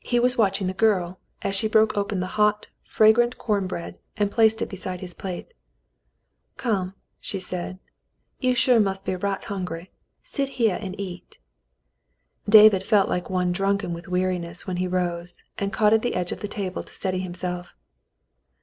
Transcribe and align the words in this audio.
He 0.00 0.20
was 0.20 0.36
watching 0.36 0.66
the 0.66 0.74
girl, 0.74 1.18
as 1.40 1.54
she 1.54 1.66
broke 1.66 1.96
open 1.96 2.20
the 2.20 2.26
hot, 2.36 2.66
fragrant 2.84 3.38
corn 3.38 3.66
bread 3.66 3.98
and 4.18 4.30
placed 4.30 4.60
it 4.60 4.68
beside 4.68 5.00
his 5.00 5.14
plate. 5.14 5.54
'* 6.06 6.56
Come," 6.58 6.92
she 7.20 7.40
said. 7.40 7.78
"You 8.38 8.54
sure 8.54 8.78
must 8.78 9.06
be 9.06 9.16
right 9.16 9.42
hungry. 9.42 9.90
Sit 10.22 10.50
here 10.60 10.78
and 10.78 10.94
eat." 11.00 11.38
David 12.46 12.82
felt 12.82 13.08
like 13.08 13.30
one 13.30 13.50
drunken 13.50 13.94
with 13.94 14.04
weari 14.12 14.38
ness 14.38 14.66
when 14.66 14.76
he 14.76 14.86
rose, 14.86 15.42
and 15.56 15.72
caught 15.72 15.94
at 15.94 16.02
the 16.02 16.16
edge 16.16 16.32
of 16.32 16.40
the 16.40 16.48
table 16.48 16.82
to 16.82 16.92
steady 16.92 17.20
himself. 17.20 17.74